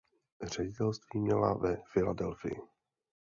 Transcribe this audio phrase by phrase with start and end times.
[0.41, 2.59] Ředitelství měla ve Filadelfii.